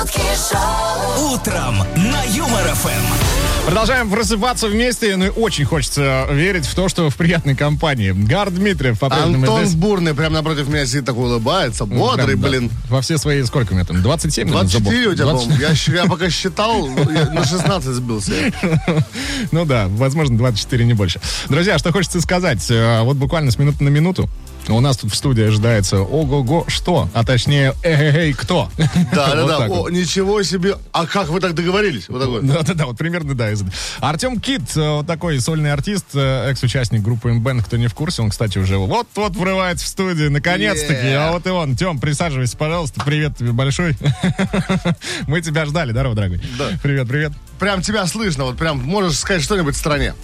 [0.00, 0.20] шутки
[0.50, 3.66] шоу, Утром на Юмор ФМ.
[3.66, 8.12] Продолжаем просыпаться вместе, ну и очень хочется верить в то, что в приятной компании.
[8.12, 9.74] Гар Дмитриев по-прежнему Антон здесь.
[9.76, 12.48] Бурный прям напротив меня сидит такой улыбается, бодрый, Прям, да.
[12.48, 12.70] блин.
[12.88, 14.48] Во все свои, сколько у меня там, 27?
[14.48, 14.90] наверное, забыл?
[14.90, 15.48] 24 у тебя, 20.
[15.48, 15.96] по-моему.
[15.96, 18.32] Я, пока считал, я на 16 сбился.
[19.52, 21.20] Ну да, возможно, 24, не больше.
[21.48, 22.64] Друзья, что хочется сказать.
[22.70, 24.28] Э, Вот буквально с минуты на минуту
[24.68, 28.68] у нас тут в студии ожидается ого-го что, а точнее эй кто.
[29.12, 30.76] Да, да, Вот ничего себе.
[30.92, 32.08] А как вы так договорились?
[32.08, 32.42] Вот такой.
[32.42, 33.50] Да, да, да, вот примерно, да.
[34.00, 38.22] Артем Кит, э, вот такой сольный артист, э, экс-участник группы МБН, кто не в курсе,
[38.22, 41.08] он, кстати, уже вот-вот врывается в студию, наконец-таки.
[41.08, 41.76] А вот и он.
[41.76, 43.96] Тем, присаживайся, пожалуйста, привет тебе большой.
[45.26, 46.40] Мы тебя ждали, здорово, дорогой.
[46.58, 46.66] Да.
[46.82, 47.32] Привет, привет.
[47.58, 50.14] Прям тебя слышно, вот прям можешь сказать что-нибудь в стране.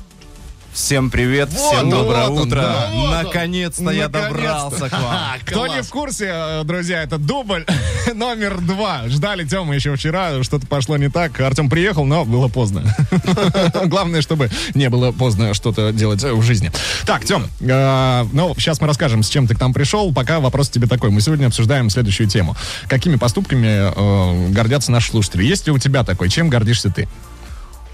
[0.77, 2.61] Всем привет, Вот всем он, доброе вот он, утро.
[2.61, 3.11] да, вот он.
[3.11, 4.29] Наконец-то я Наконец-то.
[4.29, 5.21] добрался к вам.
[5.47, 7.65] Кто не в курсе, э, друзья, это дубль
[8.15, 9.09] номер два.
[9.09, 11.41] Ждали Тёмы еще вчера, что-то пошло не так.
[11.41, 12.95] Артем приехал, но было поздно.
[13.87, 16.71] Главное, чтобы не было поздно что-то делать в жизни.
[17.07, 20.13] Так, Тём, э, ну, сейчас мы расскажем, с чем ты к нам пришел.
[20.13, 21.09] Пока вопрос тебе такой.
[21.09, 22.55] Мы сегодня обсуждаем следующую тему.
[22.87, 25.43] Какими поступками э, гордятся наши слушатели?
[25.43, 26.29] Есть ли у тебя такой?
[26.29, 27.09] Чем гордишься ты?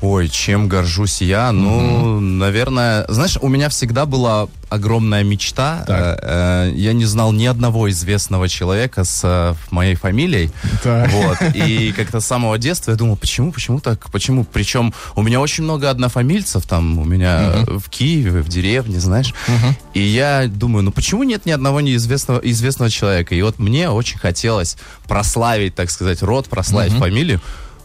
[0.03, 1.53] Ой, чем горжусь я?
[1.53, 5.85] Ну, наверное, знаешь, у меня всегда была огромная мечта.
[5.87, 6.19] Так.
[6.21, 10.51] Э, э, Я не знал ни одного известного человека с э, моей фамилией.
[10.83, 11.09] Так.
[11.13, 11.39] Вот.
[11.55, 14.45] И как-то с самого детства я думал, почему, почему так, почему?
[14.45, 19.33] Причем у меня очень много однофамильцев, там, у меня в Киеве, в деревне, знаешь.
[19.95, 23.37] И я думаю, ну почему нет ни одного неизвестного известного человека?
[23.37, 27.41] И вот мне очень хотелось прославить, так сказать, род, прославить фамилию.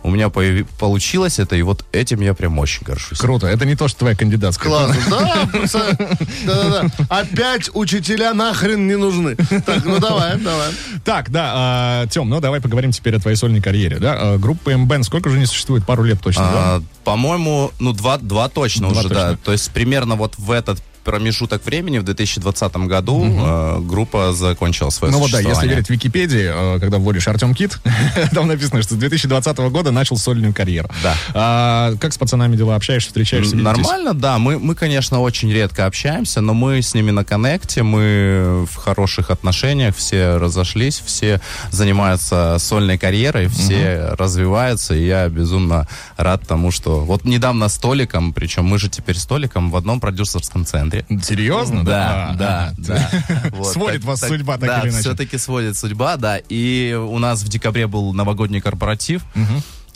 [0.08, 3.20] У меня получилось это, и вот этим я прям очень горжусь.
[3.20, 3.48] Круто.
[3.48, 4.72] Это не то, что твоя кандидатская.
[4.72, 4.96] Классно.
[5.10, 5.50] Да,
[6.46, 6.90] да-да-да.
[7.10, 9.36] Опять учителя нахрен не нужны.
[9.36, 10.70] Так, ну давай, давай.
[11.04, 13.98] Так, да, Тем, ну давай поговорим теперь о твоей сольной карьере.
[14.00, 14.16] Да?
[14.18, 15.86] А, Группа МБН сколько уже не существует?
[15.86, 16.44] Пару лет точно?
[16.46, 19.38] А, по-моему, ну, два, два точно уже, да.
[19.44, 25.14] То есть примерно вот в этот промежуток времени, в 2020 году, э, группа закончила свое
[25.14, 27.80] Ну вот да, если верить Википедии, э, когда вводишь Артем Кит,
[28.34, 30.90] там написано, что с 2020 года начал сольную карьеру.
[31.02, 31.16] Да.
[31.34, 32.76] А, как с пацанами дела?
[32.76, 33.56] Общаешься, встречаешься?
[33.56, 33.78] видитесь?
[33.78, 34.38] Нормально, да.
[34.38, 39.32] Мы, мы, конечно, очень редко общаемся, но мы с ними на коннекте, мы в хороших
[39.32, 41.40] отношениях, все разошлись, все
[41.72, 45.88] занимаются сольной карьерой, все развиваются, и я безумно
[46.18, 47.00] рад тому, что...
[47.00, 50.97] Вот недавно с Толиком, причем мы же теперь с Толиком в одном продюсерском центре.
[51.22, 51.84] Серьезно?
[51.84, 53.10] Да, да, а, да.
[53.52, 55.02] Вот, Сводит вас судьба, так да, или иначе.
[55.02, 56.38] все-таки сводит судьба, да.
[56.50, 59.24] И у нас в декабре был новогодний корпоратив.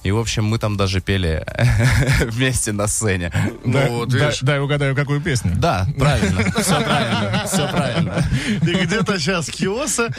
[0.03, 1.45] И, в общем, мы там даже пели
[2.25, 3.31] вместе на сцене.
[3.65, 5.53] Да, Ну, вот да- дай угадаю, какую песню.
[5.55, 6.41] Да, правильно.
[6.61, 7.43] Все правильно.
[7.45, 8.25] Все правильно.
[8.63, 10.09] И где-то сейчас Киоса.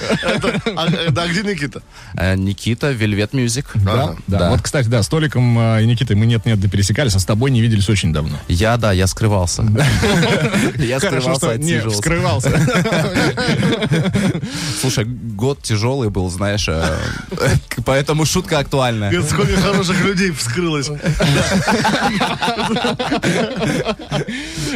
[0.76, 1.82] а, Да, где Никита?
[2.15, 3.66] Э, Никита, Velvet Music.
[3.75, 4.50] Да, да.
[4.50, 7.50] Вот, кстати, да, с Толиком э, и Никитой мы нет-нет да пересекались, а с тобой
[7.50, 8.38] не виделись очень давно.
[8.49, 9.64] Я, да, я скрывался.
[10.78, 12.50] Я скрывался, не скрывался.
[14.81, 16.99] Слушай, год тяжелый был, знаешь, э,
[17.84, 19.10] поэтому шутка актуальная.
[19.72, 20.87] Хороших людей вскрылось.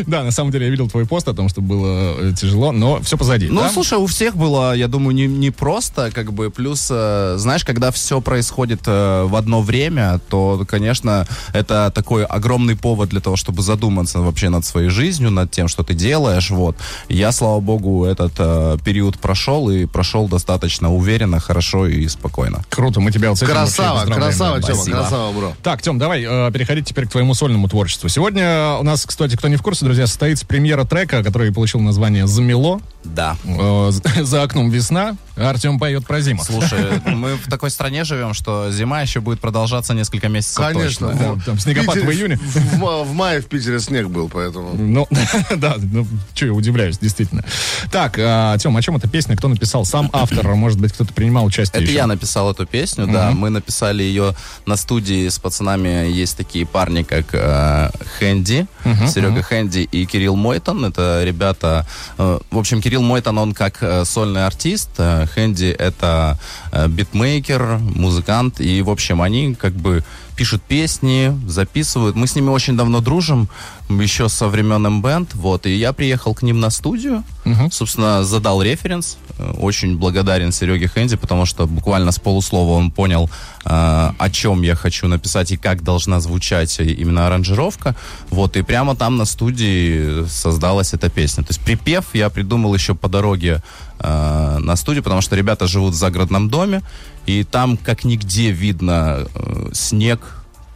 [0.06, 3.00] Да, на самом деле я видел твой пост о том, что было э, тяжело, но
[3.02, 3.48] все позади.
[3.48, 3.70] Ну, да?
[3.70, 7.90] слушай, у всех было, я думаю, не, не просто, как бы, плюс, э, знаешь, когда
[7.90, 13.62] все происходит э, в одно время, то, конечно, это такой огромный повод для того, чтобы
[13.62, 16.76] задуматься вообще над своей жизнью, над тем, что ты делаешь, вот.
[17.08, 18.34] Я, слава богу, этот
[18.82, 22.64] период прошел, и прошел достаточно уверенно, хорошо и спокойно.
[22.68, 24.98] Круто, мы тебя вообще Красава, красава, спасибо.
[24.98, 25.52] красава, бро.
[25.62, 28.08] Так, Тем, давай э, переходить теперь к твоему сольному творчеству.
[28.08, 32.26] Сегодня у нас, кстати, кто не в курсе, друзья, состоится премьера трека, который получил название
[32.26, 32.80] «Замело».
[33.14, 33.36] Да.
[33.44, 33.90] Э,
[34.22, 36.42] за- окном весна, Артем поет про зиму.
[36.44, 41.08] Слушай, мы в такой стране живем, что зима еще будет продолжаться несколько месяцев Конечно.
[41.08, 41.34] точно.
[41.36, 42.36] Да, там снегопад Питере- в июне.
[42.36, 44.74] В, ма- в мае в Питере снег был, поэтому.
[44.74, 45.06] Ну,
[45.56, 47.44] да, ну, что я удивляюсь, действительно.
[47.90, 49.36] Так, а, Тем, о чем эта песня?
[49.36, 49.84] Кто написал?
[49.84, 50.46] Сам автор?
[50.54, 51.94] Может быть, кто-то принимал участие Это еще?
[51.94, 53.30] я написал эту песню, да.
[53.30, 54.34] Мы написали ее
[54.66, 56.10] на студии с пацанами.
[56.10, 58.66] Есть такие парни, как э, Хэнди,
[59.09, 60.84] Серега Хэнди и Кирилл Мойтон.
[60.84, 61.86] Это ребята...
[62.18, 64.91] э, в общем, Кирилл Мойтон, он как э, сольный артист.
[64.98, 66.39] э, Хэнди— это
[66.72, 68.60] э, битмейкер, музыкант.
[68.60, 70.04] И, в общем, они как бы
[70.37, 72.15] пишут песни, записывают.
[72.15, 73.48] Мы с ними очень давно дружим,
[73.88, 75.66] еще со времен M-Band, вот.
[75.66, 77.22] И я приехал к ним на студию,
[77.71, 79.18] Собственно, задал референс.
[79.38, 83.30] Э, Очень благодарен Сереге Хэнди, потому что буквально с полуслова он понял,
[83.65, 87.94] э, о чем я хочу написать и как должна звучать именно аранжировка.
[88.30, 91.44] Вот, и прямо там на студии создалась эта песня.
[91.44, 93.62] То есть припев я придумал еще по дороге
[94.00, 96.83] э, на студию, потому что ребята живут в загородном доме,
[97.27, 100.21] и там как нигде видно э, снег,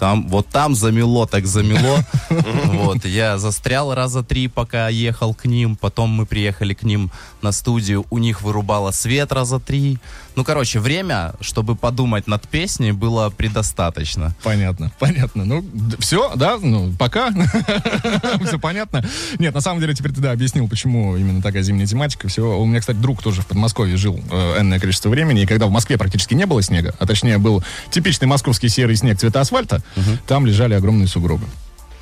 [0.01, 1.99] там, вот там замело, так замело.
[2.71, 5.77] Вот, я застрял раза три, пока ехал к ним.
[5.77, 7.11] Потом мы приехали к ним
[7.43, 8.07] на студию.
[8.11, 9.99] У них вырубало свет раза три.
[10.37, 14.35] Ну, короче, время, чтобы подумать над песней, было предостаточно.
[14.43, 15.45] Понятно, понятно.
[15.45, 15.65] Ну,
[15.99, 17.31] все, да, ну, пока.
[18.47, 19.05] все понятно.
[19.39, 22.29] Нет, на самом деле, теперь ты, да, объяснил, почему именно такая зимняя тематика.
[22.29, 22.59] Все.
[22.59, 25.71] У меня, кстати, друг тоже в Подмосковье жил э, энное количество времени, и когда в
[25.71, 29.83] Москве практически не было снега, а точнее был типичный московский серый снег цвета асфальта,
[30.27, 31.47] там лежали огромные сугробы.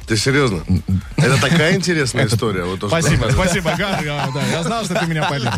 [0.07, 0.63] Ты серьезно?
[1.19, 2.65] Это такая интересная история.
[2.65, 4.03] вот то, что- Спасибо, спасибо, Гар.
[4.03, 5.53] Я, да, я знал, что ты меня поймешь.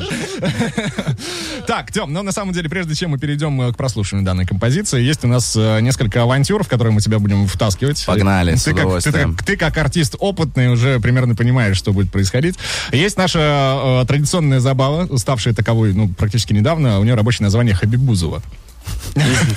[1.69, 5.01] Так, Тем, ну на самом деле, прежде чем мы перейдем э, к прослушиванию данной композиции,
[5.01, 8.05] есть у нас э, несколько авантюр, в которые мы тебя будем втаскивать.
[8.07, 12.11] Погнали, с ты как, ты, как- ты как артист опытный уже примерно понимаешь, что будет
[12.11, 12.57] происходить.
[12.91, 16.99] Есть наша э, традиционная забава, ставшая таковой, ну, практически недавно.
[16.99, 18.43] У нее рабочее название Хабибузова.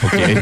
[0.01, 0.37] Окей.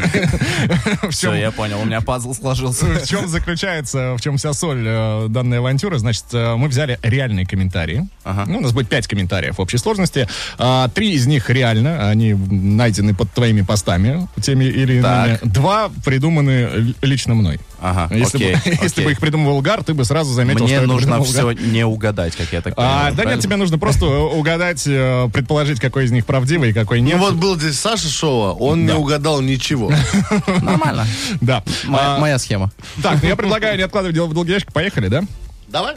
[1.10, 2.86] Все, я понял, у меня пазл сложился.
[2.86, 5.98] в чем заключается, в чем вся соль э, данной авантюры?
[5.98, 8.08] Значит, э, мы взяли реальные комментарии.
[8.24, 10.28] Ну, у нас будет пять комментариев в общей сложности.
[10.58, 15.38] А, три из них реально, они найдены под твоими постами, теми или иными.
[15.42, 17.60] Два придуманы лично мной.
[17.82, 19.04] Ага, Если, окей, бы, если окей.
[19.04, 21.60] бы их придумывал Гар, ты бы сразу заметил, Мне что это нужно все Гар.
[21.60, 23.14] не угадать, как я так А, понимаю.
[23.16, 27.16] да нет, тебе нужно просто угадать, э, предположить, какой из них правдивый и какой нет.
[27.16, 29.90] Ну вот был здесь Саша Шоу, он не угадал ничего.
[30.62, 31.06] Нормально.
[31.40, 31.64] Да.
[31.84, 32.70] Моя, А, моя схема.
[33.02, 34.72] Так, ну я предлагаю не откладывать дело в долгий ящик.
[34.72, 35.24] Поехали, да?
[35.68, 35.96] Давай.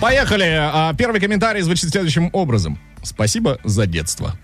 [0.00, 0.58] Поехали.
[0.58, 2.78] А, Первый комментарий звучит следующим образом.
[3.02, 4.36] Спасибо за детство.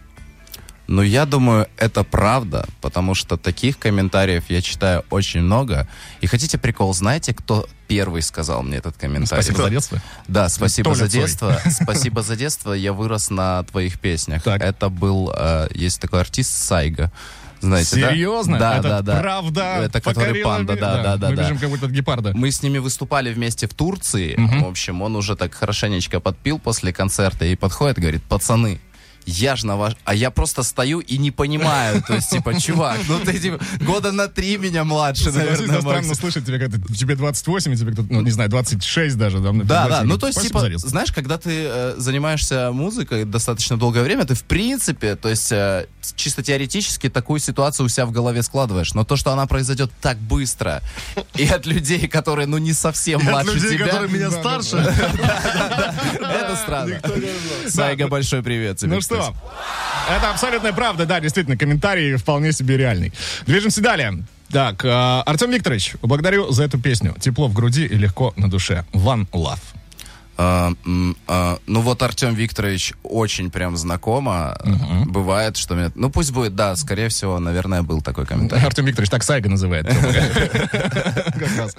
[0.89, 5.89] Ну, я думаю, это правда, потому что таких комментариев я читаю очень много.
[6.21, 9.43] И хотите прикол, знаете, кто первый сказал мне этот комментарий?
[9.43, 10.03] Спасибо за детство.
[10.29, 11.21] Да, спасибо Толя за Цой.
[11.21, 11.61] детство.
[11.71, 12.73] Спасибо за детство.
[12.73, 14.43] Я вырос на твоих песнях.
[14.43, 14.61] Так.
[14.61, 17.13] Это был, э, есть такой артист Сайга.
[17.63, 17.97] Знаете?
[17.97, 18.59] Серьезно?
[18.59, 19.21] Да, да, да.
[19.21, 19.79] правда.
[19.85, 21.31] Это который покорила панда, ми- да, да, да.
[21.31, 21.43] Мы да.
[21.43, 22.33] бежим как будто от гепарда.
[22.35, 24.35] Мы с ними выступали вместе в Турции.
[24.37, 28.81] В общем, он уже так хорошенечко подпил после концерта и подходит, говорит, пацаны,
[29.27, 29.95] я ж на ваш...
[30.05, 32.03] А я просто стою и не понимаю.
[32.07, 36.47] То есть, типа, чувак, ну ты типа, года на три меня младше, наверное, странно слышать
[36.47, 39.39] тебе, когда тебе 28, и тебе кто-то, ну, не знаю, 26 даже.
[39.41, 40.03] Да, Да, да.
[40.05, 44.45] Ну, то есть, типа, знаешь, когда ты э, занимаешься музыкой достаточно долгое время, ты, в
[44.45, 45.87] принципе, то есть, э,
[46.17, 48.95] чисто теоретически такую ситуацию у себя в голове складываешь.
[48.95, 50.83] Но то, что она произойдет так быстро,
[51.35, 54.77] и от людей, которые, ну, не совсем От младше людей, тебя, которые меня старше.
[56.21, 57.01] это странно.
[57.69, 58.91] Сайга, большой привет тебе.
[59.17, 59.35] Что,
[60.11, 63.13] это абсолютная правда, да, действительно, комментарий вполне себе реальный.
[63.47, 64.25] Движемся далее.
[64.51, 67.15] Так, э, Артем Викторович, благодарю за эту песню.
[67.19, 68.85] Тепло в груди и легко на душе.
[68.93, 69.61] One Love.
[70.39, 74.57] М, а, ну вот Артем Викторович очень прям знакомо.
[75.07, 75.93] Бывает, что меня...
[75.95, 78.65] Ну пусть будет, да, скорее всего, наверное, был такой комментарий.
[78.65, 79.87] Артем Викторович так Сайга называет.
[80.73, 81.77] Как раз.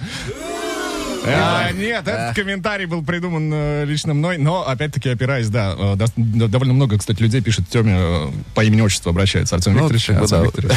[1.26, 6.06] А, Нет, этот комментарий был придуман э, лично мной, но, опять-таки, опираясь, да, э, до-
[6.16, 9.56] до- довольно много, кстати, людей пишет Теме э, по имени-отчеству обращаются.
[9.56, 10.76] Артем Ну, Викторович, Артем Викторович.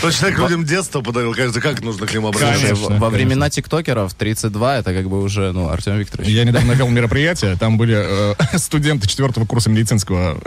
[0.00, 2.74] Тот человек людям детство подарил, кажется, как нужно к Слушай, обращаться.
[2.74, 6.28] Во времена тиктокеров 32 это как бы уже, ну, Артем Викторович.
[6.30, 10.38] Я недавно вел мероприятие, там были студенты четвертого курса медицинского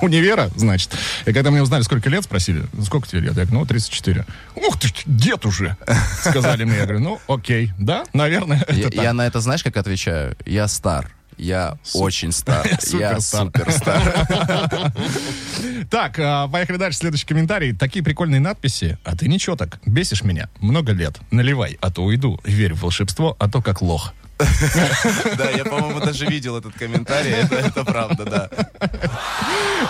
[0.00, 0.90] универа, значит.
[1.26, 3.36] И когда мне узнали, сколько лет, спросили, «Ну, сколько тебе лет?
[3.36, 4.24] Я говорю, ну, 34.
[4.56, 5.76] Ух ты, дед уже,
[6.22, 6.76] сказали мне.
[6.76, 10.36] Я говорю, ну, окей, да, наверное, Я, я на это знаешь, как отвечаю?
[10.46, 11.10] Я стар.
[11.36, 12.66] Я очень стар.
[12.92, 13.46] Я Суперстар.
[13.46, 14.92] суперстар.
[15.90, 16.98] Так, а, поехали дальше.
[16.98, 17.72] Следующий комментарий.
[17.72, 18.98] Такие прикольные надписи.
[19.04, 19.78] А ты ничего так.
[19.86, 20.48] Бесишь меня.
[20.60, 21.18] Много лет.
[21.30, 22.40] Наливай, а то уйду.
[22.44, 24.12] Верь в волшебство, а то как лох.
[24.38, 27.32] Да, я, по-моему, даже видел этот комментарий.
[27.32, 28.48] Это это правда, да.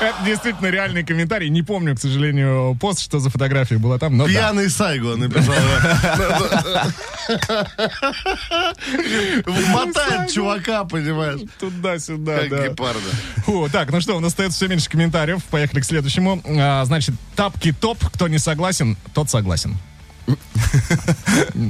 [0.00, 1.48] Это действительно реальный комментарий.
[1.50, 4.30] Не помню, к сожалению, пост, что за фотография была там, но да.
[4.30, 5.54] Пьяный Сайго написал.
[9.68, 11.40] Мотает чувака, понимаешь?
[11.58, 12.68] Туда-сюда, Как да.
[12.68, 13.00] гепарда.
[13.44, 15.42] Фу, так, ну что, у нас остается все меньше комментариев.
[15.44, 16.42] Поехали к следующему.
[16.46, 17.98] А, значит, тапки топ.
[18.12, 19.76] Кто не согласен, тот согласен.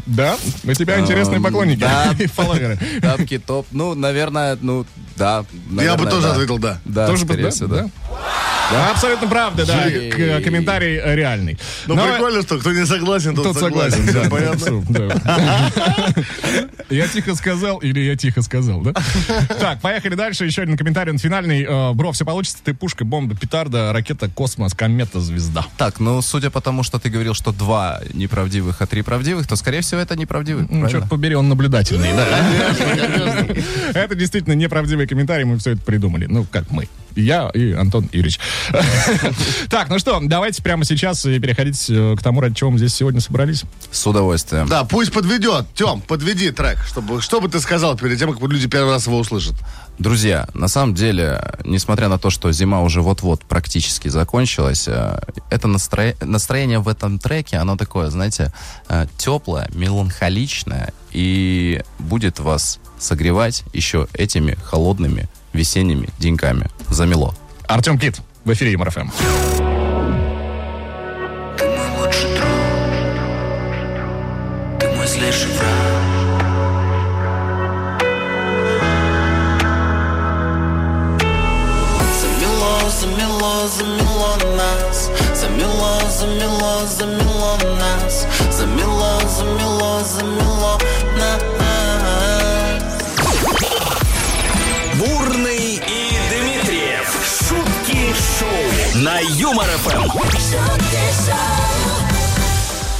[0.06, 0.36] Да?
[0.64, 2.14] У тебя интересные поклонники да.
[2.18, 2.78] и фолловеры.
[3.00, 3.66] Тапки топ.
[3.70, 4.86] Ну, наверное, ну,
[5.16, 5.44] да.
[5.70, 6.80] Я бы тоже ответил да.
[6.84, 7.88] Да, Тоже бы, да?
[8.70, 8.90] Да.
[8.90, 9.84] Абсолютно правда, да.
[9.90, 11.58] К- Комментарий э, реальный.
[11.86, 14.28] Ну, Но- прикольно, что кто не согласен, тот, Тот согласен, да.
[14.28, 14.82] понятно?
[16.90, 18.94] Я тихо сказал или я тихо сказал, да?
[19.60, 20.44] Так, поехали дальше.
[20.46, 21.64] Еще один комментарий на финальный.
[21.64, 22.58] Э, Бро, все получится.
[22.64, 25.64] Ты пушка, бомба, петарда, ракета, космос, комета, звезда.
[25.76, 29.56] Так, ну, судя по тому, что ты говорил, что два неправдивых, а три правдивых, то,
[29.56, 30.66] скорее всего, это неправдивый.
[30.68, 33.46] Ну, черт побери, он наблюдательный, да.
[33.94, 36.26] Это действительно неправдивый комментарий, мы все это придумали.
[36.26, 36.88] Ну, как мы.
[37.18, 38.38] Я и Антон Юрьевич.
[39.68, 42.94] Так, ну что, давайте прямо сейчас и переходить э, к тому, ради чего мы здесь
[42.94, 43.64] сегодня собрались.
[43.90, 44.68] С удовольствием.
[44.68, 45.66] Да, пусть подведет.
[45.74, 49.18] Тем, подведи трек, чтобы, что бы ты сказал перед тем, как люди первый раз его
[49.18, 49.54] услышат.
[49.98, 55.20] Друзья, на самом деле, несмотря на то, что зима уже вот-вот практически закончилась, э,
[55.50, 58.52] это настро- настроение в этом треке, оно такое, знаете,
[58.88, 66.66] э, теплое, меланхоличное и будет вас согревать еще этими холодными весенними деньками.
[66.90, 67.34] Замело.
[67.66, 69.10] Артем Кит в эфире МРФМ.
[71.58, 72.48] Ты мой лучший друг
[74.78, 75.68] Ты мой злейший враг
[82.20, 90.47] Замело, замело, замело нас Замело, замело, замело нас Замело, замело, замело
[99.08, 100.10] на Юмор ФМ.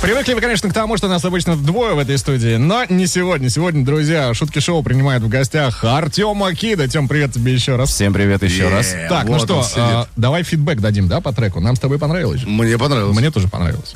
[0.00, 3.50] Привыкли вы, конечно, к тому, что нас обычно вдвое в этой студии, но не сегодня.
[3.50, 6.88] Сегодня, друзья, шутки шоу принимает в гостях Артема Кида.
[6.88, 7.90] Тем, привет тебе еще раз.
[7.90, 8.94] Всем привет еще раз.
[9.10, 9.76] Так, ну вот что, он сидит.
[9.80, 11.60] а, давай фидбэк дадим, да, по треку.
[11.60, 12.42] Нам с тобой понравилось.
[12.46, 13.14] Мне понравилось.
[13.14, 13.94] Мне тоже понравилось.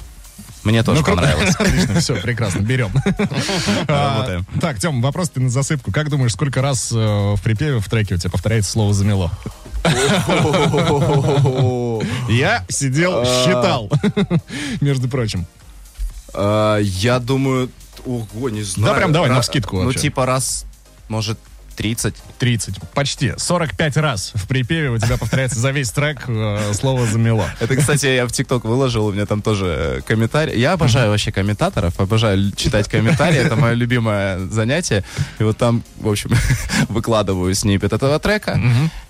[0.65, 1.55] Мне тоже Ну, понравилось.
[1.57, 2.93] Отлично, все, прекрасно, берем.
[3.89, 4.47] А, Работаем.
[4.61, 5.91] Так, Тем, вопрос ты на засыпку.
[5.93, 9.31] Как думаешь, сколько раз э, в припеве, в треке у тебя повторяется слово «замело»?
[12.29, 13.91] Я сидел, считал,
[14.81, 15.47] между прочим.
[16.35, 17.71] А, Я думаю,
[18.07, 18.93] ого, не знаю.
[18.95, 20.67] Да, прям давай, Ра- навскидку Ну, типа раз,
[21.09, 21.39] может,
[21.73, 22.15] 30.
[22.39, 23.35] 30, почти.
[23.37, 27.47] 45 раз в припеве у тебя повторяется за весь трек э, слово «замело».
[27.61, 30.59] Это, кстати, я в ТикТок выложил, у меня там тоже э, комментарий.
[30.59, 35.05] Я обожаю вообще комментаторов, обожаю читать комментарии, это мое любимое занятие.
[35.39, 36.31] И вот там, в общем,
[36.89, 38.61] выкладываю снипет этого трека,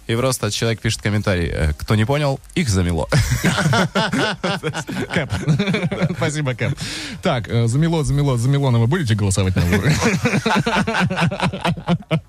[0.09, 3.09] и просто человек пишет комментарий, э, кто не понял, их замело.
[5.15, 5.33] Кэп.
[6.17, 6.77] Спасибо, Кэп.
[7.23, 9.95] Так, э, замело, замело, за Милонова будете голосовать на выборы?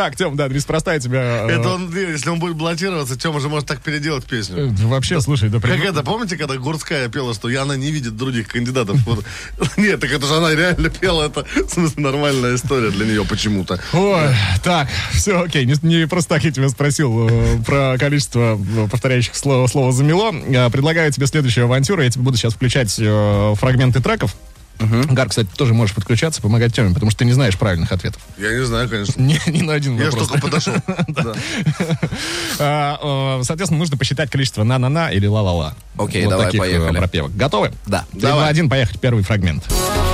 [0.00, 1.46] Так, Тем, да, неспроста тебя...
[1.46, 4.68] э, Это он, если он будет баллотироваться, Тёма же может так переделать песню.
[4.72, 8.16] э, Вообще, слушай, да Как прям- это, помните, когда Гурская пела, что Яна не видит
[8.16, 8.96] других кандидатов?
[9.06, 9.26] Вот.
[9.76, 13.78] Нет, так это же она реально пела, это, в смысле, нормальная история для нее почему-то.
[13.92, 18.88] Ой, так, все, окей, не, не просто так я тебя спросил э, про количество э,
[18.88, 20.32] повторяющих слово, слово «замело».
[20.32, 22.00] Э, предлагаю тебе следующую авантюру.
[22.02, 24.34] Я тебе буду сейчас включать э, фрагменты треков.
[24.80, 28.22] Гар, кстати, тоже можешь подключаться, помогать Теме, потому что ты не знаешь правильных ответов.
[28.38, 29.12] Я не знаю, конечно.
[29.20, 30.28] Ни, ни на один Я вопрос.
[30.28, 30.74] только подошел.
[32.58, 35.74] А, Соответственно, нужно посчитать количество на-на-на или ла-ла-ла.
[35.96, 36.98] Окей, давай, э, поехали.
[36.98, 37.36] пропевок.
[37.36, 37.72] Готовы?
[37.86, 38.04] Да.
[38.12, 38.98] Два, один, поехали.
[38.98, 39.64] Первый фрагмент.
[39.66, 40.09] Все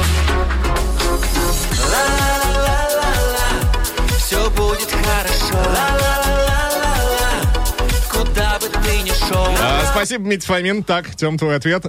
[10.07, 10.85] спасибо, Митя Фомин.
[10.85, 11.85] Так, Тем, твой ответ.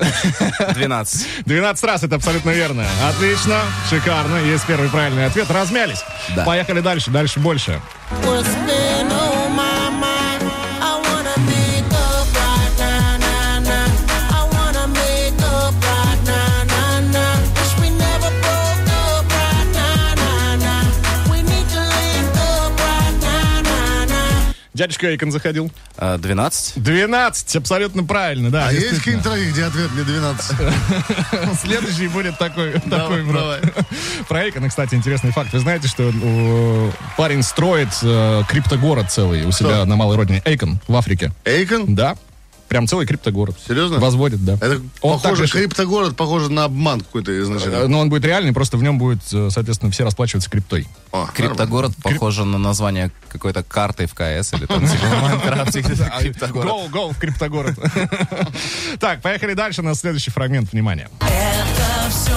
[0.74, 1.46] 12.
[1.46, 2.84] 12 раз, это абсолютно верно.
[3.08, 3.60] Отлично,
[3.90, 4.38] шикарно.
[4.38, 5.50] Есть первый правильный ответ.
[5.52, 6.04] Размялись.
[6.36, 6.44] Да.
[6.44, 7.80] Поехали дальше, дальше больше.
[8.24, 8.48] What's
[24.78, 25.72] Дядюшка Эйкон заходил.
[25.98, 26.84] А, 12.
[26.84, 28.68] 12, абсолютно правильно, да.
[28.68, 30.56] А есть какие-нибудь где ответ не 12?
[31.62, 33.60] Следующий будет такой, такой давай.
[34.30, 35.52] Про Эйкона, кстати, интересный факт.
[35.52, 40.44] Вы знаете, что э, парень строит э, криптогород целый у себя на малой родине.
[40.46, 41.32] Эйкон в Африке.
[41.44, 41.96] Эйкон?
[41.96, 42.16] Да.
[42.68, 43.56] Прям целый криптогород.
[43.66, 44.00] Серьезно?
[44.00, 44.56] Возводит, да.
[44.56, 47.88] Это Он так похоже, криптогород похоже на обман какой-то Э, изначально.
[47.88, 50.88] Но он будет реальный, просто в нем будет, э, соответственно, все расплачиваться криптой.
[51.12, 51.34] О, нормально.
[51.36, 55.82] Криптогород похоже на название какой-то карты в КС или там типа в Майнкрафте.
[56.20, 56.68] Криптогород.
[56.68, 57.76] Гол, гол в криптогород.
[59.00, 60.72] Так, поехали дальше на следующий фрагмент.
[60.72, 61.10] Внимание.
[61.22, 62.32] Это все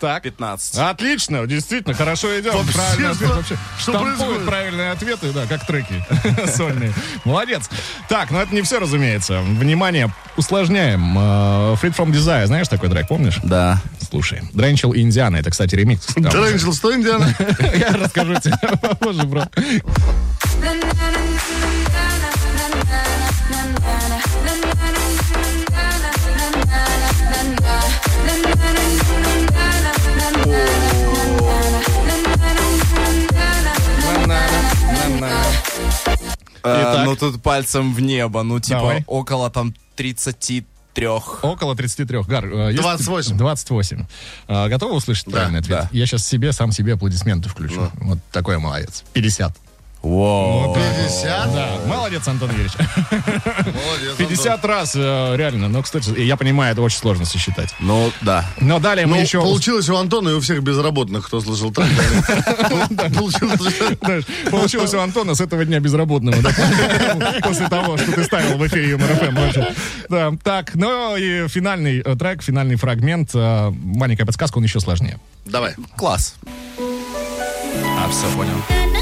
[0.00, 0.22] Так.
[0.22, 0.78] 15.
[0.78, 2.54] Отлично, действительно, хорошо идем.
[2.56, 3.28] Вообще, Правильный ответ.
[3.28, 4.46] что- Вообще, что происходит?
[4.46, 6.02] правильные ответы, да, как треки
[6.56, 6.92] сольные.
[7.24, 7.68] Молодец.
[8.08, 9.40] Так, но это не все, разумеется.
[9.42, 11.16] Внимание, усложняем.
[11.18, 13.38] Э, Freed from Desire, знаешь такой трек, помнишь?
[13.42, 13.80] Да.
[14.10, 14.40] слушай.
[14.54, 15.36] Дренчел и Индиана.
[15.36, 16.06] Это, кстати, ремикс.
[16.06, 17.34] Там Дрэнчел, что, Индиана?
[17.74, 19.44] Я расскажу тебе попозже, бро.
[36.62, 39.04] Э, ну тут пальцем в небо, ну типа Давай.
[39.06, 40.66] около там 33.
[41.42, 42.22] Около 33.
[42.24, 43.36] Гар, э, есть- 28.
[43.36, 44.06] 28.
[44.48, 45.82] А, готовы услышать правильный ответ?
[45.82, 45.88] да.
[45.92, 47.90] Я сейчас себе, сам себе аплодисменты включу.
[48.00, 49.04] Вот такой я молодец.
[49.12, 49.56] 50.
[50.02, 50.74] Воу.
[50.74, 51.52] 50?
[51.52, 52.72] Да, молодец, Антон Юрьевич.
[53.10, 55.68] Молодец, 50 раз, э, реально.
[55.68, 57.74] Но, кстати, я понимаю, это очень сложно сосчитать.
[57.80, 58.46] Ну, да.
[58.60, 59.42] Но далее мы Ну, еще...
[59.42, 61.88] получилось у Антона и у всех безработных, кто слышал трек.
[62.90, 63.08] да.
[64.50, 64.94] Получилось.
[64.94, 66.36] У Антона с этого дня безработного.
[67.42, 69.34] После того, что ты ставил в эфире Юмор ФМ.
[69.36, 69.74] вообще.
[70.08, 73.30] Да, так, ну и финальный э, трек, финальный фрагмент.
[73.34, 75.18] э, Маленькая подсказка, он еще сложнее.
[75.44, 75.74] Давай.
[75.96, 76.34] Класс.
[76.78, 78.99] А, все, понял.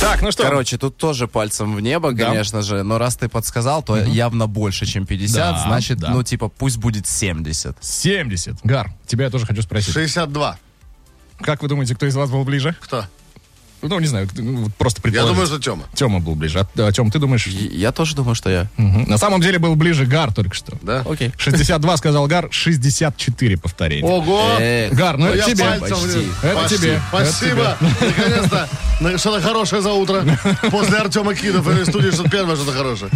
[0.00, 0.44] Так, ну что?
[0.44, 2.26] Короче, тут тоже пальцем в небо, Да.
[2.26, 6.10] конечно же, но раз ты подсказал, то явно больше, чем 50, Да, значит, да.
[6.10, 7.76] ну, типа, пусть будет 70.
[7.80, 8.56] 70.
[8.62, 9.92] Гар, тебя я тоже хочу спросить.
[9.92, 10.56] 62.
[11.40, 12.74] Как вы думаете, кто из вас был ближе?
[12.80, 13.04] Кто?
[13.82, 14.28] Ну, не знаю,
[14.78, 15.28] просто Я предположить.
[15.34, 15.84] думаю, что Тёма.
[15.94, 16.66] Тема был ближе.
[16.76, 17.46] А, Тем, ты думаешь?
[17.46, 18.68] Я тоже думаю, что я.
[18.76, 19.04] Мгм.
[19.08, 20.76] На самом деле был ближе Гар только что.
[20.82, 21.04] Да?
[21.08, 21.32] Окей.
[21.36, 24.08] 62 сказал Гар, 64 повторения.
[24.08, 24.50] Ого!
[24.58, 25.64] Э, Гар, ну Ну, это я тебе.
[25.80, 26.28] почти.
[26.42, 26.76] Это Почти.
[26.78, 27.00] тебе.
[27.08, 27.76] Спасибо.
[28.00, 28.68] Наконец-то.
[29.00, 30.24] На- Что-то хорошее за утро.
[30.70, 33.10] После Артема Кидов и студии что-то первое, что-то хорошее.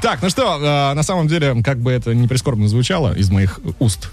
[0.00, 0.22] Так.
[0.22, 4.10] Ну что, э, на самом деле, как бы это не прискорбно звучало из моих уст,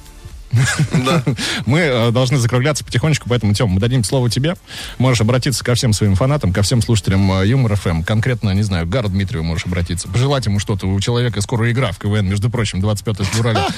[0.51, 1.23] Да.
[1.65, 4.55] мы э, должны закругляться потихонечку, поэтому, Тем, мы дадим слово тебе.
[4.97, 8.03] Можешь обратиться ко всем своим фанатам, ко всем слушателям э, Юмор ФМ.
[8.03, 10.07] Конкретно, не знаю, к Гару Дмитриеву можешь обратиться.
[10.07, 10.87] Пожелать ему что-то.
[10.87, 13.67] У человека скоро игра в КВН, между прочим, 25 февраля.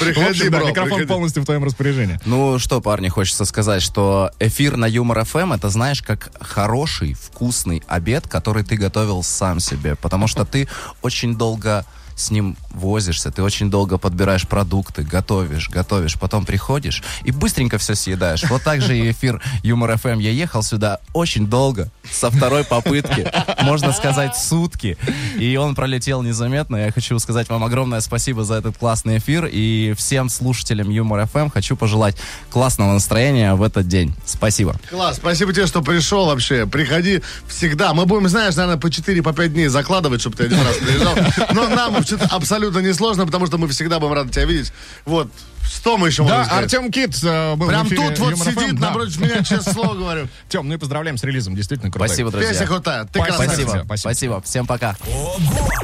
[0.00, 2.18] Приходи, бро, микрофон полностью в твоем распоряжении.
[2.24, 7.82] Ну что, парни, хочется сказать, что эфир на Юмор ФМ это знаешь как хороший, вкусный
[7.86, 10.68] обед, который ты готовил сам себе, потому что ты
[11.02, 11.84] очень долго
[12.16, 17.94] с ним возишься, ты очень долго подбираешь продукты, готовишь, готовишь, потом приходишь и быстренько все
[17.94, 18.44] съедаешь.
[18.48, 20.18] Вот так же и эфир Юмор ФМ.
[20.18, 23.30] Я ехал сюда очень долго, со второй попытки,
[23.62, 24.96] можно сказать, сутки,
[25.38, 26.76] и он пролетел незаметно.
[26.76, 31.48] Я хочу сказать вам огромное спасибо за этот классный эфир, и всем слушателям Юмор ФМ
[31.50, 32.16] хочу пожелать
[32.50, 34.14] классного настроения в этот день.
[34.24, 34.76] Спасибо.
[34.90, 36.66] Класс, спасибо тебе, что пришел вообще.
[36.66, 37.94] Приходи всегда.
[37.94, 41.14] Мы будем, знаешь, наверное, по 4-5 дней закладывать, чтобы ты один раз приезжал.
[41.52, 44.72] Но нам вообще-то абсолютно не сложно, потому что мы всегда будем рады тебя видеть.
[45.04, 45.28] Вот,
[45.64, 46.58] что мы еще можем Да?
[46.58, 48.86] Артем Кит э, был Прям в эфире тут вот Юмор сидит Да.
[48.88, 50.28] напротив меня, честное слово говорю.
[50.48, 52.08] Тем, ну и поздравляем с релизом, действительно крутой.
[52.08, 52.50] Спасибо, друзья.
[52.50, 53.04] Песня крутая.
[53.04, 53.42] Ты Спасибо.
[53.44, 53.68] Спасибо.
[53.70, 53.96] Спасибо.
[53.96, 54.42] Спасибо.
[54.42, 54.96] Всем пока.
[55.06, 55.38] Ого!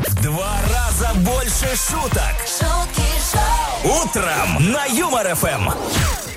[0.09, 2.35] В два раза больше шуток.
[2.46, 4.02] шутки шоу.
[4.02, 6.30] Утром на Юмор ФМ.